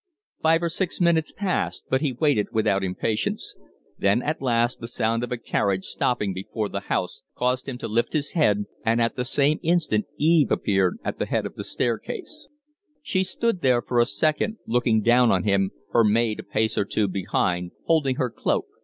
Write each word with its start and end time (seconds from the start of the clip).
Five 0.41 0.63
or 0.63 0.69
six 0.69 0.99
minutes 0.99 1.31
passed, 1.31 1.83
but 1.91 2.01
he 2.01 2.11
waited 2.11 2.47
without 2.51 2.83
impatience; 2.83 3.55
then 3.99 4.23
at 4.23 4.41
last 4.41 4.79
the 4.79 4.87
sound 4.87 5.23
of 5.23 5.31
a 5.31 5.37
carriage 5.37 5.85
stopping 5.85 6.33
before 6.33 6.69
the 6.69 6.79
house 6.89 7.21
caused 7.35 7.69
him 7.69 7.77
to 7.77 7.87
lift 7.87 8.13
his 8.13 8.31
head, 8.31 8.65
and 8.83 8.99
at 8.99 9.15
the 9.15 9.23
same 9.23 9.59
instant 9.61 10.07
Eve 10.17 10.49
appeared 10.49 10.97
at 11.03 11.19
the 11.19 11.27
head 11.27 11.45
of 11.45 11.53
the 11.53 11.63
staircase. 11.63 12.47
She 13.03 13.23
stood 13.23 13.61
there 13.61 13.83
for 13.83 13.99
a 13.99 14.07
second, 14.07 14.57
looking 14.65 15.03
down 15.03 15.31
on 15.31 15.43
him, 15.43 15.69
her 15.91 16.03
maid 16.03 16.39
a 16.39 16.43
pace 16.43 16.79
or 16.79 16.85
two 16.85 17.07
behind, 17.07 17.69
holding 17.85 18.15
her 18.15 18.31
cloak. 18.31 18.65